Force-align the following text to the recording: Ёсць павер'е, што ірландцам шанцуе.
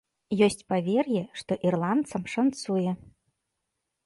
Ёсць 0.45 0.63
павер'е, 0.71 1.21
што 1.41 1.57
ірландцам 1.71 2.23
шанцуе. 2.35 2.91